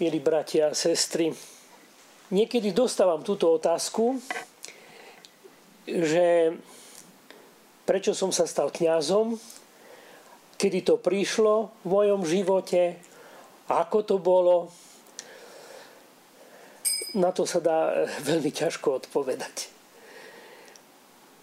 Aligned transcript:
milí 0.00 0.16
bratia 0.16 0.72
a 0.72 0.76
sestry. 0.76 1.28
Niekedy 2.32 2.72
dostávam 2.72 3.20
túto 3.20 3.52
otázku, 3.52 4.16
že 5.84 6.56
prečo 7.84 8.16
som 8.16 8.32
sa 8.32 8.48
stal 8.48 8.72
kňazom, 8.72 9.36
kedy 10.56 10.88
to 10.88 10.96
prišlo 10.96 11.68
v 11.84 11.88
mojom 11.92 12.24
živote, 12.24 12.96
ako 13.68 13.98
to 14.00 14.16
bolo. 14.16 14.72
Na 17.12 17.28
to 17.36 17.44
sa 17.44 17.60
dá 17.60 18.08
veľmi 18.24 18.48
ťažko 18.48 19.04
odpovedať. 19.04 19.68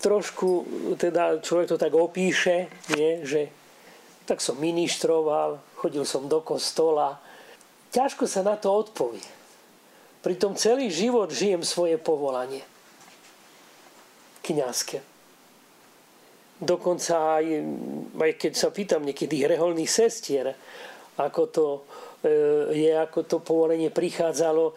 Trošku 0.02 0.50
teda 0.98 1.46
človek 1.46 1.68
to 1.70 1.78
tak 1.78 1.94
opíše, 1.94 2.74
nie, 2.98 3.22
že 3.22 3.54
tak 4.26 4.42
som 4.42 4.58
ministroval, 4.58 5.62
chodil 5.78 6.10
som 6.10 6.26
do 6.26 6.42
kostola. 6.42 7.27
Ťažko 7.92 8.28
sa 8.28 8.44
na 8.44 8.60
to 8.60 8.72
odpovie. 8.72 9.24
Pritom 10.22 10.60
celý 10.60 10.92
život 10.92 11.32
žijem 11.32 11.64
svoje 11.64 11.96
povolanie. 11.96 12.66
Kňazské. 14.44 15.00
Dokonca 16.58 17.38
aj, 17.38 17.46
aj 18.18 18.32
keď 18.36 18.54
sa 18.58 18.74
pýtam 18.74 19.06
niekedy 19.06 19.46
reholných 19.46 19.92
sestier, 19.92 20.58
ako 21.22 21.42
to 21.54 21.66
e, 22.26 22.32
je, 22.74 22.92
ako 22.98 23.20
to 23.30 23.38
povolenie 23.40 23.94
prichádzalo, 23.94 24.74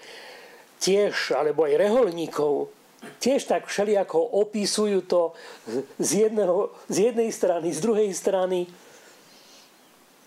tiež, 0.81 1.37
alebo 1.37 1.65
aj 1.65 1.81
reholníkov, 1.81 2.73
tiež 3.21 3.49
tak 3.49 3.69
všelijako 3.69 4.21
opisujú 4.45 5.01
to 5.09 5.33
z, 5.97 6.29
jedného, 6.29 6.73
z 6.89 7.13
jednej 7.13 7.31
strany, 7.33 7.73
z 7.73 7.81
druhej 7.81 8.11
strany. 8.13 8.69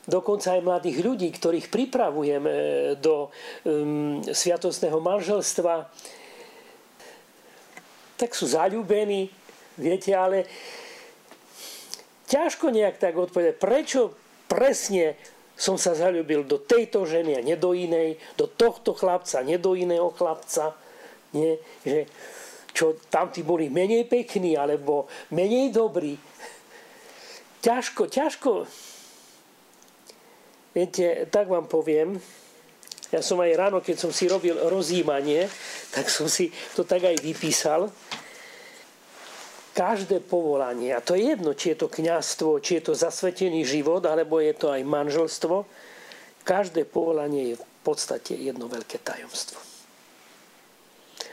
Dokonca 0.04 0.60
aj 0.60 0.68
mladých 0.68 1.00
ľudí, 1.00 1.32
ktorých 1.32 1.72
pripravujem 1.72 2.44
do 3.00 3.32
um, 3.64 4.20
sviatostného 4.20 5.00
manželstva, 5.00 5.88
tak 8.20 8.36
sú 8.36 8.52
zalúbení, 8.52 9.32
viete, 9.80 10.12
ale 10.12 10.44
ťažko 12.28 12.68
nejak 12.72 13.00
tak 13.00 13.16
odpovedať, 13.16 13.56
prečo 13.56 14.12
presne 14.52 15.16
som 15.54 15.78
sa 15.78 15.94
zalúbil 15.94 16.44
do 16.44 16.60
tejto 16.60 17.06
ženy 17.06 17.38
a 17.38 17.46
nie 17.46 17.56
do 17.56 17.72
inej, 17.72 18.18
do 18.36 18.50
tohto 18.50 18.92
chlapca, 18.98 19.46
nie 19.46 19.62
do 19.62 19.78
iného 19.78 20.10
chlapca. 20.12 20.74
Nie? 21.32 21.62
Že 21.86 22.00
čo 22.74 22.98
tam 23.08 23.30
tí 23.30 23.46
boli 23.46 23.70
menej 23.70 24.10
pekní 24.10 24.58
alebo 24.58 25.06
menej 25.30 25.70
dobrí. 25.70 26.18
Ťažko, 27.62 28.10
ťažko. 28.10 28.52
Viete, 30.74 31.30
tak 31.30 31.48
vám 31.48 31.70
poviem, 31.70 32.18
ja 33.14 33.22
som 33.22 33.38
aj 33.38 33.54
ráno, 33.54 33.78
keď 33.78 33.98
som 33.98 34.12
si 34.12 34.26
robil 34.26 34.58
rozjímanie, 34.58 35.46
tak 35.94 36.10
som 36.10 36.26
si 36.26 36.50
to 36.74 36.82
tak 36.82 37.06
aj 37.06 37.22
vypísal. 37.22 37.94
Každé 39.74 40.22
povolanie, 40.26 40.94
a 40.94 41.02
to 41.02 41.14
je 41.18 41.34
jedno, 41.34 41.54
či 41.54 41.74
je 41.74 41.86
to 41.86 41.88
kňazstvo, 41.90 42.62
či 42.62 42.82
je 42.82 42.90
to 42.90 42.94
zasvetený 42.94 43.66
život, 43.66 44.02
alebo 44.06 44.42
je 44.42 44.54
to 44.54 44.70
aj 44.70 44.82
manželstvo, 44.86 45.66
každé 46.46 46.90
povolanie 46.90 47.54
je 47.54 47.56
v 47.62 47.66
podstate 47.86 48.34
jedno 48.38 48.66
veľké 48.70 49.02
tajomstvo 49.02 49.74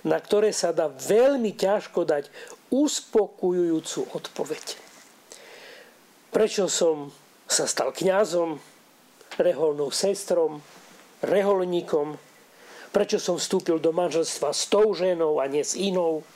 na 0.05 0.17
ktoré 0.17 0.53
sa 0.53 0.73
dá 0.73 0.89
veľmi 0.89 1.53
ťažko 1.57 2.09
dať 2.09 2.25
uspokojujúcu 2.73 4.01
odpoveď. 4.17 4.65
Prečo 6.31 6.71
som 6.71 7.11
sa 7.51 7.67
stal 7.67 7.91
kňazom, 7.91 8.63
reholnou 9.39 9.93
sestrom, 9.95 10.65
reholníkom, 11.23 12.17
prečo 12.91 13.23
som 13.23 13.39
vstúpil 13.39 13.79
do 13.79 13.95
manželstva 13.95 14.51
s 14.51 14.67
tou 14.67 14.91
ženou 14.97 15.39
a 15.39 15.47
nie 15.47 15.63
s 15.63 15.79
inou. 15.79 16.27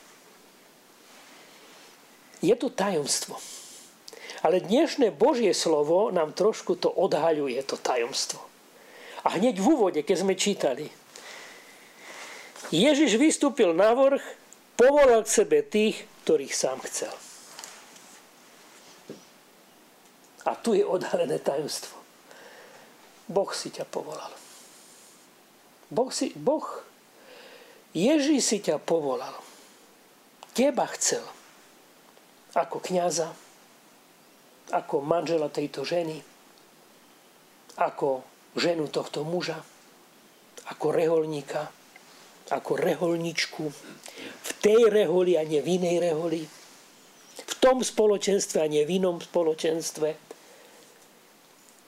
Je 2.45 2.55
to 2.55 2.71
tajomstvo. 2.71 3.41
Ale 4.45 4.61
dnešné 4.61 5.09
Božie 5.09 5.57
slovo 5.57 6.13
nám 6.13 6.37
trošku 6.37 6.77
to 6.77 6.93
odhaľuje, 6.93 7.57
to 7.65 7.81
tajomstvo. 7.81 8.45
A 9.25 9.41
hneď 9.41 9.57
v 9.57 9.67
úvode, 9.73 10.01
keď 10.05 10.17
sme 10.21 10.37
čítali, 10.37 10.93
Ježiš 12.69 13.17
vystúpil 13.17 13.73
na 13.73 13.97
vrch, 13.97 14.21
povolal 14.77 15.25
k 15.25 15.33
sebe 15.33 15.65
tých, 15.65 16.05
ktorých 16.29 16.53
sám 16.53 16.85
chcel. 16.85 17.15
A 20.45 20.53
tu 20.61 20.77
je 20.77 20.85
odhalené 20.85 21.41
tajomstvo. 21.41 22.04
Boh 23.29 23.51
si 23.57 23.73
ťa 23.73 23.89
povolal. 23.89 24.33
Boh, 25.89 26.11
si, 26.13 26.33
boh 26.37 26.65
Ježíš 27.95 28.43
si 28.43 28.59
ťa 28.59 28.83
povolal. 28.83 29.39
Teba 30.51 30.91
chcel. 30.99 31.23
Ako 32.59 32.83
kniaza, 32.83 33.31
ako 34.71 35.03
manžela 35.03 35.47
tejto 35.51 35.87
ženy, 35.87 36.23
ako 37.79 38.23
ženu 38.55 38.87
tohto 38.91 39.27
muža, 39.27 39.59
ako 40.71 40.95
reholníka, 40.95 41.71
ako 42.51 42.79
reholničku, 42.79 43.65
v 44.43 44.51
tej 44.63 44.91
reholi 44.91 45.35
a 45.39 45.43
nie 45.43 45.63
v 45.63 45.83
inej 45.83 45.97
reholi, 45.99 46.43
v 47.35 47.55
tom 47.59 47.83
spoločenstve 47.83 48.63
a 48.63 48.71
nie 48.71 48.87
v 48.87 49.03
inom 49.03 49.19
spoločenstve. 49.19 50.34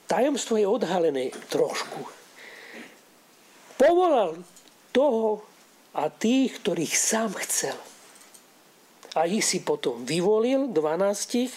Tajomstvo 0.07 0.55
je 0.57 0.67
odhalené 0.67 1.35
trošku. 1.51 2.07
Povolal 3.77 4.39
toho 4.95 5.43
a 5.93 6.09
tých, 6.09 6.63
ktorých 6.63 6.95
sám 6.95 7.35
chcel. 7.43 7.77
A 9.17 9.25
ich 9.27 9.43
si 9.43 9.65
potom 9.65 10.05
vyvolil, 10.05 10.71
12, 10.71 11.51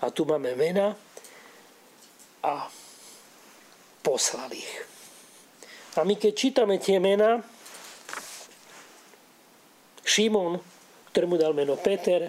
a 0.00 0.06
tu 0.14 0.22
máme 0.24 0.54
mena, 0.54 0.94
a 2.44 2.68
poslal 4.04 4.52
ich. 4.52 4.74
A 5.96 6.04
my 6.04 6.14
keď 6.18 6.32
čítame 6.34 6.76
tie 6.76 7.00
mená, 7.00 7.40
Šimon, 10.04 10.60
ktorému 11.10 11.40
dal 11.40 11.56
meno 11.56 11.74
Peter, 11.80 12.28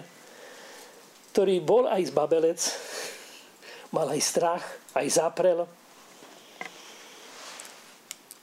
ktorý 1.30 1.60
bol 1.60 1.84
aj 1.84 2.08
z 2.08 2.12
Babelec, 2.16 2.60
mal 3.90 4.10
aj 4.10 4.20
strach, 4.22 4.64
aj 4.94 5.06
zaprel. 5.10 5.66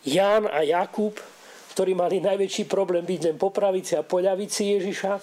Ján 0.04 0.52
a 0.52 0.64
Jakub, 0.68 1.16
ktorí 1.72 1.96
mali 1.96 2.20
najväčší 2.20 2.68
problém 2.68 3.08
byť 3.08 3.22
len 3.32 3.38
po 3.40 3.50
pravici 3.50 3.96
a 3.96 4.04
po 4.04 4.20
ľavici 4.20 4.76
Ježiša. 4.78 5.14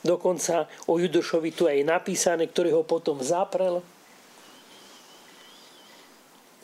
Dokonca 0.00 0.68
o 0.88 0.96
Judošovi 0.96 1.50
tu 1.52 1.68
aj 1.68 1.84
napísané, 1.84 2.48
ktorý 2.48 2.76
ho 2.76 2.82
potom 2.84 3.20
zaprel. 3.20 3.84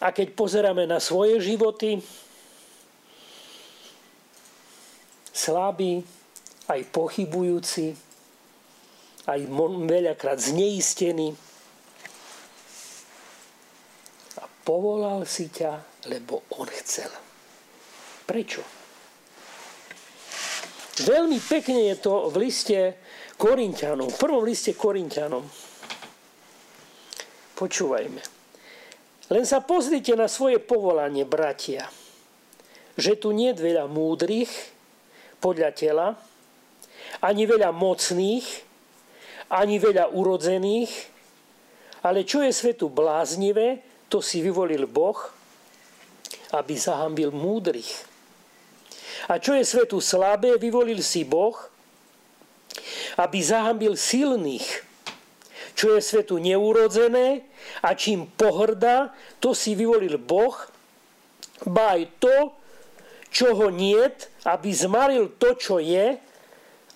A 0.01 0.13
keď 0.13 0.37
pozeráme 0.37 0.85
na 0.85 1.01
svoje 1.01 1.41
životy, 1.41 2.01
slabý, 5.33 6.05
aj 6.67 6.81
pochybujúci, 6.91 7.95
aj 9.29 9.41
veľakrát 9.87 10.41
zneistený. 10.41 11.37
A 14.41 14.45
povolal 14.67 15.23
si 15.23 15.47
ťa, 15.47 16.03
lebo 16.11 16.43
on 16.59 16.67
chcel. 16.67 17.09
Prečo? 18.27 18.67
Veľmi 21.07 21.39
pekne 21.39 21.95
je 21.95 21.97
to 22.03 22.27
v 22.35 22.37
liste 22.43 22.79
Korintianom, 23.39 24.11
v 24.11 24.19
prvom 24.19 24.43
liste 24.43 24.75
Korintianom. 24.75 25.47
Počúvajme. 27.55 28.21
Len 29.31 29.45
sa 29.47 29.63
pozrite 29.63 30.19
na 30.19 30.27
svoje 30.27 30.59
povolanie, 30.59 31.23
bratia, 31.23 31.87
že 32.99 33.15
tu 33.15 33.31
nie 33.31 33.55
je 33.55 33.63
veľa 33.63 33.87
múdrych, 33.87 34.51
podľa 35.37 35.71
tela, 35.77 36.07
ani 37.21 37.45
veľa 37.45 37.71
mocných, 37.71 38.47
ani 39.53 39.77
veľa 39.79 40.11
urodzených, 40.17 40.91
ale 42.03 42.25
čo 42.25 42.43
je 42.43 42.51
svetu 42.51 42.89
bláznivé, 42.89 43.85
to 44.07 44.23
si 44.23 44.43
vyvolil 44.43 44.87
Boh, 44.87 45.19
aby 46.55 46.75
zahambil 46.79 47.35
múdrych. 47.35 48.07
A 49.27 49.43
čo 49.43 49.59
je 49.59 49.67
svetu 49.67 49.99
slabé, 49.99 50.55
vyvolil 50.61 51.03
si 51.03 51.27
Boh, 51.27 51.57
aby 53.19 53.39
zahambil 53.43 53.99
silných. 53.99 54.87
Čo 55.77 55.93
je 55.93 56.01
svetu 56.01 56.41
neurodzené 56.41 57.45
a 57.85 57.93
čím 57.93 58.31
pohrdá, 58.33 59.13
to 59.43 59.53
si 59.53 59.77
vyvolil 59.77 60.17
Boh, 60.17 60.57
ba 61.69 61.99
aj 61.99 62.03
to, 62.23 62.37
čoho 63.29 63.69
niet, 63.69 64.33
aby 64.49 64.73
zmaril 64.73 65.37
to, 65.37 65.53
čo 65.59 65.77
je, 65.83 66.17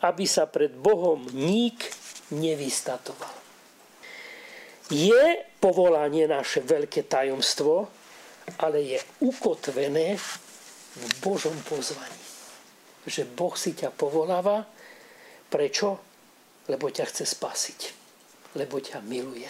aby 0.01 0.25
sa 0.25 0.49
pred 0.49 0.73
Bohom 0.73 1.29
ník 1.37 1.77
nevystatoval. 2.33 3.40
Je 4.91 5.47
povolanie 5.63 6.27
naše 6.27 6.67
veľké 6.67 7.07
tajomstvo, 7.07 7.87
ale 8.59 8.83
je 8.83 8.99
ukotvené 9.23 10.19
v 10.19 11.03
Božom 11.23 11.55
pozvaní. 11.63 12.27
Že 13.07 13.31
Boh 13.31 13.55
si 13.55 13.79
ťa 13.79 13.95
povoláva. 13.95 14.67
Prečo? 15.47 15.89
Lebo 16.67 16.91
ťa 16.91 17.07
chce 17.07 17.23
spasiť. 17.23 17.81
Lebo 18.59 18.83
ťa 18.83 18.99
miluje. 19.07 19.47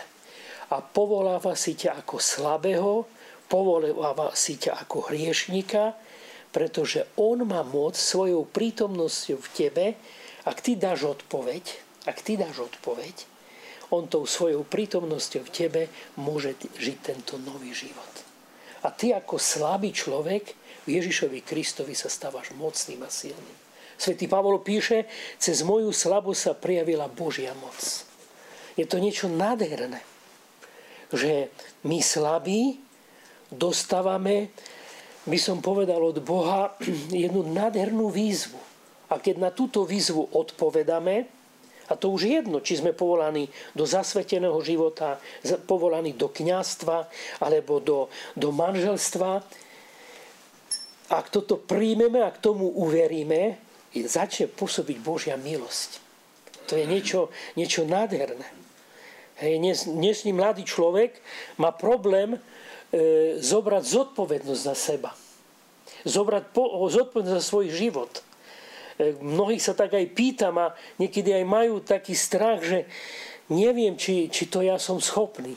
A 0.71 0.85
povoláva 0.85 1.57
si 1.57 1.73
ťa 1.73 2.05
ako 2.05 2.21
slabého, 2.21 3.09
povoláva 3.49 4.37
si 4.37 4.61
ťa 4.61 4.87
ako 4.87 5.09
hriešnika, 5.09 5.97
pretože 6.53 7.09
On 7.17 7.41
má 7.49 7.65
moc 7.65 7.97
svojou 7.97 8.45
prítomnosťou 8.45 9.41
v 9.41 9.49
tebe, 9.57 9.87
ak 10.45 10.61
ty 10.61 10.77
dáš 10.77 11.19
odpoveď, 11.19 11.65
ak 12.07 12.19
ty 12.23 12.37
dáš 12.37 12.71
odpoveď, 12.71 13.40
on 13.91 14.07
tou 14.07 14.23
svojou 14.27 14.63
prítomnosťou 14.67 15.43
v 15.47 15.55
tebe 15.55 15.83
môže 16.19 16.55
žiť 16.79 16.97
tento 17.03 17.35
nový 17.43 17.75
život. 17.75 18.15
A 18.87 18.89
ty 18.95 19.13
ako 19.13 19.37
slabý 19.37 19.93
človek 19.93 20.57
v 20.87 20.89
Ježišovi 20.97 21.45
Kristovi 21.45 21.93
sa 21.93 22.09
stávaš 22.09 22.55
mocným 22.57 23.03
a 23.05 23.11
silným. 23.11 23.59
Svetý 24.01 24.25
Pavol 24.33 24.65
píše, 24.65 25.05
cez 25.37 25.61
moju 25.61 25.93
slabosť 25.93 26.41
sa 26.41 26.53
prijavila 26.57 27.05
Božia 27.13 27.53
moc. 27.61 27.77
Je 28.73 28.89
to 28.89 28.97
niečo 28.97 29.29
nádherné, 29.29 30.01
že 31.13 31.53
my 31.85 32.01
slabí 32.01 32.81
dostávame, 33.53 34.49
by 35.29 35.37
som 35.37 35.61
povedal 35.61 36.01
od 36.01 36.17
Boha, 36.25 36.73
jednu 37.13 37.45
nádhernú 37.53 38.09
výzvu. 38.09 38.57
A 39.11 39.19
keď 39.21 39.37
na 39.43 39.51
túto 39.53 39.85
výzvu 39.85 40.33
odpovedáme, 40.33 41.29
a 41.91 41.99
to 41.99 42.15
už 42.15 42.31
jedno, 42.31 42.63
či 42.63 42.79
sme 42.79 42.95
povolaní 42.95 43.51
do 43.75 43.83
zasveteného 43.83 44.57
života, 44.63 45.19
povolaní 45.67 46.15
do 46.15 46.31
kňastva 46.31 47.11
alebo 47.43 47.83
do, 47.83 48.07
do 48.39 48.55
manželstva. 48.55 49.43
Ak 51.11 51.27
toto 51.35 51.59
príjmeme 51.59 52.23
a 52.23 52.31
k 52.31 52.39
tomu 52.39 52.71
uveríme, 52.71 53.59
začne 53.91 54.47
pôsobiť 54.47 54.97
Božia 55.03 55.35
milosť. 55.35 55.99
To 56.71 56.79
je 56.79 56.87
niečo, 56.87 57.35
niečo 57.59 57.83
nádherné. 57.83 58.47
Hej, 59.43 59.59
dnes, 59.59 59.79
dnesný 59.91 60.31
mladý 60.31 60.63
človek 60.63 61.19
má 61.59 61.75
problém 61.75 62.39
e, 62.39 62.41
zobrať 63.43 63.83
zodpovednosť 63.83 64.63
za 64.63 64.77
seba. 64.79 65.11
Zobrať 66.07 66.55
po, 66.55 66.87
zodpovednosť 66.87 67.39
za 67.41 67.43
svoj 67.43 67.67
život. 67.75 68.23
E, 69.01 69.17
mnohých 69.17 69.65
sa 69.65 69.73
tak 69.73 69.97
aj 69.97 70.13
pýtam 70.13 70.61
a 70.61 70.77
niekedy 71.01 71.33
aj 71.33 71.45
majú 71.49 71.81
taký 71.81 72.13
strach, 72.13 72.61
že 72.61 72.85
neviem, 73.49 73.97
či, 73.97 74.29
či 74.29 74.53
to 74.53 74.61
ja 74.61 74.77
som 74.77 75.01
schopný. 75.01 75.57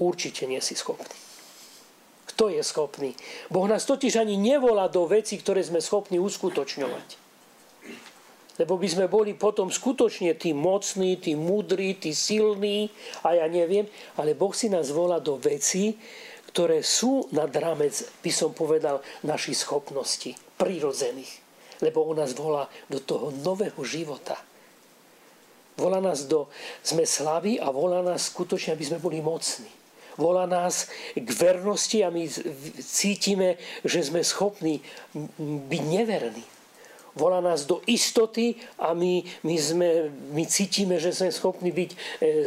Určite 0.00 0.48
nie 0.48 0.64
si 0.64 0.72
schopný. 0.72 1.12
Kto 2.32 2.48
je 2.50 2.64
schopný? 2.64 3.12
Boh 3.52 3.68
nás 3.68 3.84
totiž 3.84 4.16
ani 4.16 4.40
nevolá 4.40 4.88
do 4.88 5.04
veci, 5.04 5.36
ktoré 5.38 5.60
sme 5.60 5.84
schopní 5.84 6.16
uskutočňovať. 6.18 7.22
Lebo 8.54 8.78
by 8.80 8.88
sme 8.88 9.06
boli 9.06 9.36
potom 9.36 9.68
skutočne 9.68 10.34
tí 10.38 10.56
mocní, 10.56 11.20
tí 11.20 11.36
múdri, 11.36 11.94
tí 11.94 12.16
silní 12.16 12.88
a 13.22 13.38
ja 13.38 13.46
neviem, 13.50 13.86
ale 14.16 14.32
Boh 14.34 14.54
si 14.54 14.70
nás 14.70 14.90
volá 14.94 15.18
do 15.18 15.36
veci, 15.36 15.98
ktoré 16.54 16.80
sú 16.86 17.26
nad 17.34 17.50
rámec, 17.50 17.92
by 18.22 18.30
som 18.30 18.54
povedal, 18.54 19.02
našich 19.26 19.58
schopností, 19.58 20.38
prirodzených 20.54 21.43
lebo 21.82 22.04
on 22.06 22.18
nás 22.20 22.34
volá 22.36 22.68
do 22.90 23.00
toho 23.00 23.30
nového 23.42 23.80
života. 23.86 24.38
Volá 25.74 25.98
nás 25.98 26.22
do, 26.30 26.46
sme 26.86 27.02
slaví 27.02 27.58
a 27.58 27.70
volá 27.74 27.98
nás 27.98 28.30
skutočne, 28.30 28.78
aby 28.78 28.84
sme 28.86 29.02
boli 29.02 29.18
mocní. 29.18 29.66
Volá 30.14 30.46
nás 30.46 30.86
k 31.18 31.28
vernosti 31.34 32.06
a 32.06 32.14
my 32.14 32.30
cítime, 32.78 33.58
že 33.82 34.06
sme 34.06 34.22
schopní 34.22 34.78
byť 35.42 35.82
neverní. 35.82 36.46
Volá 37.14 37.42
nás 37.42 37.66
do 37.66 37.82
istoty 37.86 38.58
a 38.78 38.94
my, 38.94 39.22
my, 39.42 39.56
sme, 39.58 39.88
my 40.34 40.44
cítime, 40.46 40.98
že 40.98 41.14
sme 41.14 41.30
schopní 41.30 41.70
byť 41.70 41.90
e, 41.90 41.96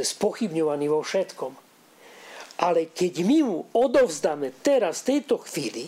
spochybňovaní 0.04 0.92
vo 0.92 1.04
všetkom. 1.04 1.56
Ale 2.60 2.92
keď 2.92 3.24
my 3.24 3.38
mu 3.48 3.60
odovzdáme 3.72 4.52
teraz, 4.60 5.04
v 5.04 5.20
tejto 5.20 5.40
chvíli, 5.44 5.88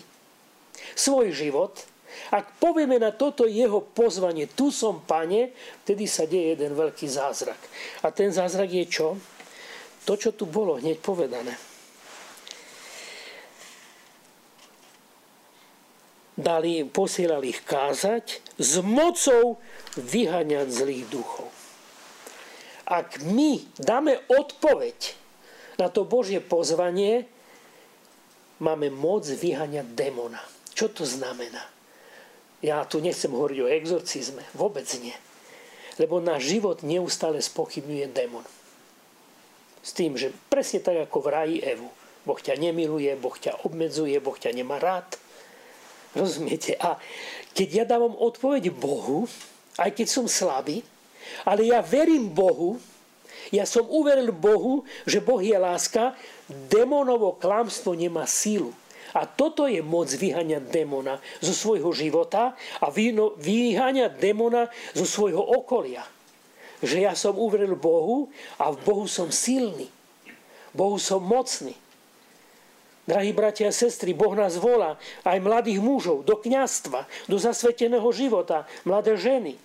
svoj 0.95 1.35
život, 1.35 1.75
ak 2.29 2.61
povieme 2.61 2.97
na 3.01 3.15
toto 3.15 3.49
jeho 3.49 3.81
pozvanie, 3.81 4.49
tu 4.49 4.69
som 4.69 5.01
pane, 5.01 5.53
vtedy 5.85 6.05
sa 6.05 6.29
deje 6.29 6.57
jeden 6.57 6.73
veľký 6.77 7.07
zázrak. 7.09 7.59
A 8.05 8.13
ten 8.13 8.29
zázrak 8.29 8.69
je 8.69 8.85
čo? 8.85 9.07
To, 10.05 10.13
čo 10.17 10.33
tu 10.33 10.49
bolo 10.49 10.77
hneď 10.77 10.97
povedané. 11.01 11.53
Dali, 16.39 16.87
posielali 16.87 17.51
ich 17.51 17.61
kázať 17.67 18.55
s 18.55 18.79
mocou 18.79 19.59
vyhaňať 19.99 20.67
zlých 20.71 21.05
duchov. 21.11 21.51
Ak 22.89 23.21
my 23.21 23.59
dáme 23.75 24.17
odpoveď 24.31 25.19
na 25.77 25.91
to 25.91 26.07
Božie 26.07 26.39
pozvanie, 26.39 27.27
máme 28.63 28.87
moc 28.89 29.27
vyhaňať 29.27 29.87
demona. 29.93 30.41
Čo 30.73 30.91
to 30.91 31.03
znamená? 31.03 31.78
Ja 32.59 32.83
tu 32.83 32.99
nechcem 32.99 33.31
hovoriť 33.31 33.59
o 33.63 33.71
exorcizme. 33.71 34.43
Vôbec 34.51 34.85
nie. 34.99 35.15
Lebo 35.95 36.19
náš 36.19 36.51
život 36.51 36.83
neustále 36.83 37.39
spochybňuje 37.39 38.07
démon. 38.11 38.43
S 39.79 39.95
tým, 39.95 40.19
že 40.19 40.35
presne 40.51 40.83
tak 40.83 41.07
ako 41.07 41.17
v 41.23 41.31
ráji 41.31 41.57
Evu. 41.63 41.87
Boh 42.27 42.39
ťa 42.39 42.59
nemiluje, 42.59 43.15
Boh 43.15 43.35
ťa 43.35 43.63
obmedzuje, 43.63 44.19
Boh 44.19 44.35
ťa 44.35 44.51
nemá 44.51 44.75
rád. 44.75 45.07
Rozumiete? 46.11 46.75
A 46.79 46.99
keď 47.55 47.83
ja 47.83 47.85
dávam 47.87 48.11
odpoveď 48.15 48.75
Bohu, 48.75 49.25
aj 49.79 49.95
keď 49.95 50.07
som 50.11 50.25
slabý, 50.27 50.83
ale 51.47 51.71
ja 51.71 51.79
verím 51.79 52.27
Bohu, 52.27 52.75
ja 53.49 53.63
som 53.63 53.87
uveril 53.87 54.29
Bohu, 54.35 54.83
že 55.07 55.23
Boh 55.23 55.39
je 55.39 55.55
láska, 55.55 56.13
demonovo 56.69 57.39
klamstvo 57.39 57.95
nemá 57.95 58.27
sílu. 58.27 58.75
A 59.17 59.25
toto 59.25 59.65
je 59.65 59.81
moc 59.81 60.09
vyháňať 60.09 60.69
démona 60.69 61.17
zo 61.41 61.53
svojho 61.53 61.89
života 61.93 62.53
a 62.77 62.87
vyháňať 63.39 64.21
démona 64.21 64.69
zo 64.93 65.05
svojho 65.05 65.41
okolia. 65.41 66.05
Že 66.79 66.97
ja 67.09 67.13
som 67.17 67.35
uveril 67.35 67.73
Bohu 67.75 68.29
a 68.61 68.69
v 68.71 68.77
Bohu 68.85 69.05
som 69.09 69.33
silný. 69.33 69.89
Bohu 70.71 71.01
som 71.01 71.19
mocný. 71.19 71.73
Drahí 73.09 73.33
bratia 73.33 73.73
a 73.73 73.75
sestry, 73.75 74.13
Boh 74.13 74.37
nás 74.37 74.61
volá 74.61 75.01
aj 75.25 75.41
mladých 75.41 75.81
mužov 75.81 76.21
do 76.29 76.37
kňastva, 76.37 77.09
do 77.25 77.41
zasveteného 77.41 78.05
života, 78.13 78.69
mladé 78.85 79.17
ženy. 79.17 79.57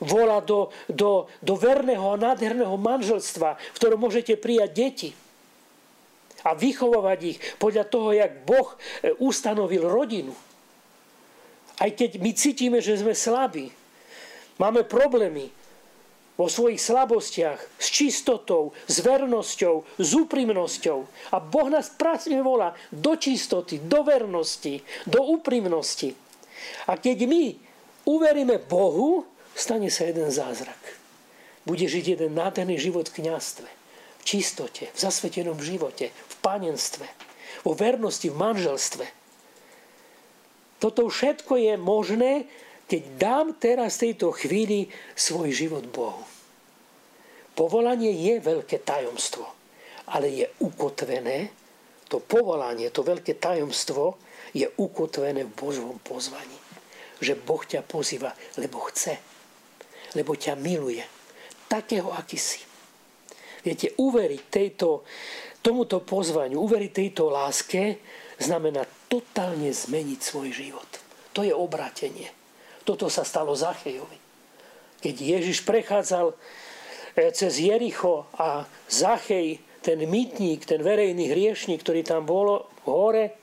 Volá 0.00 0.40
do, 0.40 0.72
do, 0.88 1.28
do 1.44 1.54
verného 1.54 2.16
a 2.16 2.16
nádherného 2.16 2.80
manželstva, 2.80 3.60
v 3.60 3.76
ktorom 3.76 4.08
môžete 4.08 4.40
prijať 4.40 4.70
deti 4.72 5.10
a 6.44 6.52
vychovávať 6.52 7.18
ich 7.24 7.38
podľa 7.56 7.84
toho, 7.88 8.12
jak 8.12 8.44
Boh 8.44 8.76
e, 9.00 9.16
ustanovil 9.16 9.88
rodinu. 9.88 10.36
Aj 11.80 11.90
keď 11.90 12.20
my 12.20 12.30
cítime, 12.36 12.78
že 12.78 13.00
sme 13.00 13.16
slabí, 13.16 13.72
máme 14.60 14.86
problémy 14.86 15.50
vo 16.36 16.46
svojich 16.46 16.78
slabostiach, 16.78 17.58
s 17.80 17.86
čistotou, 17.90 18.76
s 18.86 19.00
vernosťou, 19.02 19.86
s 19.98 20.10
úprimnosťou. 20.14 20.98
A 21.34 21.38
Boh 21.40 21.68
nás 21.70 21.90
pracne 21.90 22.38
volá 22.42 22.74
do 22.90 23.14
čistoty, 23.14 23.82
do 23.82 24.02
vernosti, 24.02 24.82
do 25.06 25.22
úprimnosti. 25.24 26.14
A 26.90 26.98
keď 26.98 27.26
my 27.26 27.44
uveríme 28.06 28.58
Bohu, 28.66 29.26
stane 29.54 29.88
sa 29.90 30.10
jeden 30.10 30.28
zázrak. 30.30 30.78
Bude 31.64 31.86
žiť 31.86 32.18
jeden 32.18 32.36
nádherný 32.36 32.76
život 32.76 33.08
v 33.08 33.24
kniastve 33.24 33.83
čistote, 34.24 34.88
v 34.90 34.98
zasvetenom 34.98 35.60
živote, 35.60 36.10
v 36.10 36.34
panenstve, 36.40 37.06
vo 37.62 37.76
vernosti, 37.76 38.32
v 38.32 38.40
manželstve. 38.40 39.06
Toto 40.80 41.06
všetko 41.06 41.60
je 41.60 41.74
možné, 41.78 42.32
keď 42.88 43.02
dám 43.16 43.46
teraz 43.56 43.96
v 43.96 44.10
tejto 44.10 44.32
chvíli 44.36 44.88
svoj 45.16 45.52
život 45.52 45.84
Bohu. 45.88 46.24
Povolanie 47.54 48.10
je 48.10 48.42
veľké 48.42 48.82
tajomstvo, 48.82 49.46
ale 50.10 50.26
je 50.28 50.46
ukotvené, 50.60 51.54
to 52.10 52.20
povolanie, 52.20 52.90
to 52.90 53.06
veľké 53.06 53.38
tajomstvo 53.38 54.18
je 54.52 54.66
ukotvené 54.76 55.46
v 55.46 55.56
Božom 55.56 55.96
pozvaní. 56.02 56.58
Že 57.22 57.40
Boh 57.40 57.62
ťa 57.62 57.86
pozýva, 57.86 58.34
lebo 58.58 58.82
chce, 58.90 59.16
lebo 60.18 60.34
ťa 60.34 60.58
miluje, 60.58 61.00
takého, 61.70 62.10
aký 62.12 62.36
si. 62.36 62.73
Viete, 63.64 63.96
uveriť 63.96 64.42
tejto, 64.52 65.08
tomuto 65.64 66.04
pozvaniu, 66.04 66.60
uveriť 66.60 66.92
tejto 66.92 67.32
láske, 67.32 67.96
znamená 68.36 68.84
totálne 69.08 69.72
zmeniť 69.72 70.20
svoj 70.20 70.52
život. 70.52 70.90
To 71.32 71.40
je 71.40 71.56
obratenie. 71.56 72.28
Toto 72.84 73.08
sa 73.08 73.24
stalo 73.24 73.56
Zachejovi. 73.56 74.20
Keď 75.00 75.14
Ježiš 75.16 75.64
prechádzal 75.64 76.32
e, 76.32 76.36
cez 77.32 77.56
Jericho 77.56 78.28
a 78.36 78.68
Zachej, 78.86 79.60
ten 79.80 80.00
mýtnik, 80.04 80.64
ten 80.64 80.80
verejný 80.80 81.32
hriešnik, 81.32 81.80
ktorý 81.80 82.04
tam 82.04 82.24
bol 82.24 82.68
hore, 82.84 83.36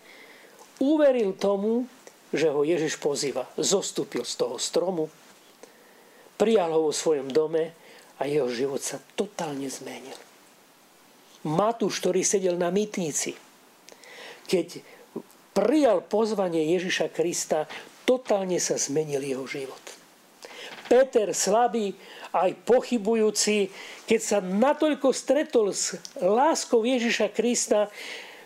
uveril 0.82 1.38
tomu, 1.38 1.86
že 2.34 2.50
ho 2.50 2.62
Ježiš 2.66 2.98
pozýva. 2.98 3.46
Zostúpil 3.58 4.26
z 4.26 4.34
toho 4.42 4.58
stromu, 4.58 5.10
prijal 6.38 6.74
ho 6.74 6.90
vo 6.90 6.94
svojom 6.94 7.30
dome 7.30 7.78
a 8.22 8.30
jeho 8.30 8.46
život 8.54 8.78
sa 8.78 9.02
totálne 9.18 9.66
zmenil. 9.66 10.14
Matúš, 11.42 11.98
ktorý 12.06 12.22
sedel 12.22 12.54
na 12.54 12.70
mytnici, 12.70 13.34
keď 14.46 14.86
prijal 15.58 16.06
pozvanie 16.06 16.78
Ježiša 16.78 17.10
Krista, 17.10 17.66
totálne 18.06 18.62
sa 18.62 18.78
zmenil 18.78 19.26
jeho 19.26 19.50
život. 19.50 19.82
Peter 20.86 21.34
slabý, 21.34 21.98
aj 22.36 22.62
pochybujúci, 22.64 23.74
keď 24.06 24.20
sa 24.22 24.38
natoľko 24.40 25.10
stretol 25.12 25.74
s 25.74 25.98
láskou 26.20 26.86
Ježiša 26.86 27.34
Krista, 27.34 27.90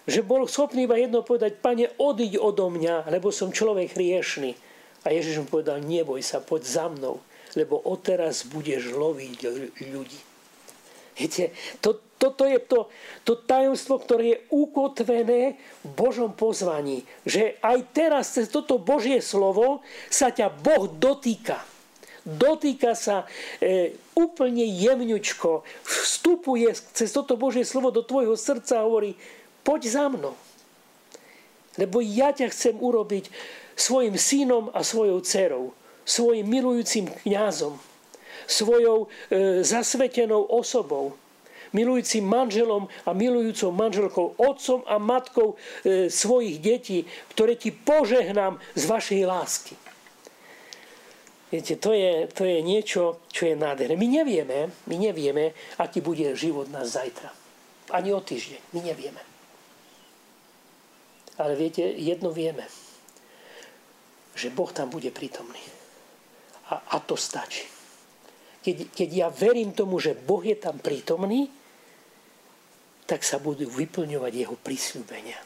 že 0.05 0.22
bol 0.22 0.46
schopný 0.46 0.86
iba 0.86 0.96
jedno 0.96 1.25
povedať, 1.25 1.58
pane, 1.58 1.89
odiď 1.98 2.38
odo 2.38 2.70
mňa, 2.70 3.10
lebo 3.10 3.34
som 3.34 3.50
človek 3.50 3.98
hriešný. 3.98 4.53
A 5.05 5.13
Ježiš 5.13 5.41
mu 5.41 5.48
povedal, 5.50 5.82
neboj 5.82 6.22
sa, 6.22 6.41
poď 6.41 6.62
za 6.65 6.86
mnou, 6.89 7.22
lebo 7.55 7.79
odteraz 7.79 8.43
budeš 8.45 8.91
loviť 8.91 9.39
ľudí. 9.91 10.19
Viete, 11.15 11.55
to, 11.79 12.03
toto 12.19 12.43
je 12.43 12.59
to, 12.59 12.91
to 13.24 13.39
tajomstvo, 13.39 14.03
ktoré 14.03 14.24
je 14.27 14.43
ukotvené 14.51 15.55
v 15.55 15.89
Božom 15.95 16.35
pozvaní. 16.35 17.07
Že 17.24 17.55
aj 17.63 17.77
teraz 17.95 18.35
cez 18.35 18.51
toto 18.51 18.75
Božie 18.75 19.24
slovo 19.24 19.79
sa 20.12 20.27
ťa 20.35 20.51
Boh 20.51 20.91
dotýka. 20.91 21.63
Dotýka 22.27 23.00
sa 23.00 23.24
e, 23.63 23.95
úplne 24.17 24.67
jemňučko. 24.67 25.63
Vstupuje 25.88 26.67
cez 26.74 27.13
toto 27.15 27.39
Božie 27.39 27.63
slovo 27.63 27.95
do 27.95 28.03
tvojho 28.03 28.35
srdca 28.35 28.83
a 28.83 28.85
hovorí, 28.89 29.15
poď 29.63 29.81
za 29.88 30.05
mnou. 30.12 30.35
Lebo 31.79 32.03
ja 32.03 32.35
ťa 32.35 32.51
chcem 32.51 32.75
urobiť 32.75 33.31
svojim 33.79 34.19
synom 34.19 34.67
a 34.75 34.83
svojou 34.83 35.24
dcerou. 35.24 35.71
Svojim 36.05 36.45
milujúcim 36.45 37.09
kňazom. 37.25 37.75
Svojou 38.45 39.09
e, 39.33 39.65
zasvetenou 39.65 40.45
osobou 40.45 41.17
milujúcim 41.75 42.24
manželom 42.24 42.88
a 43.03 43.12
milujúcou 43.12 43.75
manželkou, 43.75 44.39
otcom 44.39 44.79
a 44.88 44.95
matkou 44.95 45.59
e, 45.83 46.07
svojich 46.07 46.63
detí, 46.63 47.03
ktoré 47.35 47.59
ti 47.59 47.75
požehnám 47.75 48.55
z 48.79 48.83
vašej 48.88 49.21
lásky. 49.27 49.75
Viete, 51.51 51.75
to 51.75 51.91
je, 51.91 52.31
to 52.31 52.47
je 52.47 52.59
niečo, 52.63 53.19
čo 53.27 53.51
je 53.51 53.55
nádherné. 53.59 54.00
My 54.00 54.07
nevieme, 54.07 54.71
my 54.88 54.95
nevieme, 54.95 55.51
aký 55.77 56.00
bude 56.00 56.31
život 56.33 56.71
nás 56.71 56.95
zajtra. 56.95 57.29
Ani 57.93 58.15
o 58.15 58.24
týždeň. 58.24 58.62
My 58.74 58.79
nevieme. 58.81 59.21
Ale 61.38 61.53
viete, 61.53 61.83
jedno 61.83 62.31
vieme. 62.31 62.65
Že 64.35 64.51
Boh 64.55 64.71
tam 64.74 64.89
bude 64.89 65.12
prítomný. 65.13 65.75
A, 66.74 66.95
a 66.95 66.98
to 67.01 67.13
stačí. 67.13 67.69
Keď, 68.65 68.98
keď 68.98 69.10
ja 69.13 69.27
verím 69.29 69.77
tomu, 69.77 70.01
že 70.01 70.17
Boh 70.17 70.41
je 70.41 70.57
tam 70.57 70.81
prítomný, 70.81 71.53
tak 73.05 73.22
sa 73.22 73.38
budú 73.38 73.69
vyplňovať 73.69 74.34
jeho 74.34 74.57
prísľubenia. 74.57 75.38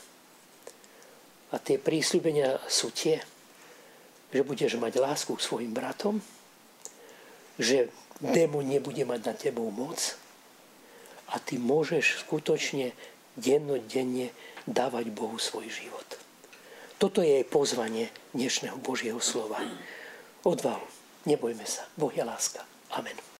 A 1.51 1.55
tie 1.59 1.75
prísľubenia 1.75 2.55
sú 2.71 2.95
tie, 2.95 3.19
že 4.31 4.47
budeš 4.47 4.79
mať 4.79 5.01
lásku 5.01 5.35
k 5.35 5.43
svojim 5.43 5.75
bratom, 5.75 6.23
že 7.59 7.91
démon 8.23 8.63
nebude 8.63 9.03
mať 9.03 9.21
na 9.25 9.33
tebou 9.35 9.67
moc 9.67 10.15
a 11.27 11.35
ty 11.43 11.59
môžeš 11.59 12.23
skutočne 12.23 12.95
dennodenne 13.35 14.31
dávať 14.63 15.11
Bohu 15.11 15.35
svoj 15.35 15.67
život. 15.67 16.07
Toto 16.99 17.23
je 17.23 17.47
pozvanie 17.47 18.11
dnešného 18.35 18.75
Božieho 18.79 19.19
slova. 19.23 19.59
Odvahu. 20.43 20.98
Nebojme 21.25 21.65
sa. 21.65 21.83
Boh 21.97 22.11
je 22.13 22.23
láska. 22.23 22.63
Amen. 22.91 23.29